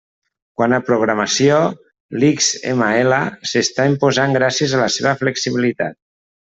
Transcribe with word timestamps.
Quant 0.61 0.73
a 0.77 0.79
programació, 0.87 1.59
l'XML 2.23 3.15
s'està 3.53 3.89
imposant 3.93 4.37
gràcies 4.41 4.77
a 4.81 4.85
la 4.85 4.93
seva 4.99 5.19
flexibilitat. 5.25 6.05